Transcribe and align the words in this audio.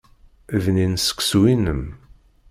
Bnin 0.63 0.93
seksu-inem. 1.05 1.83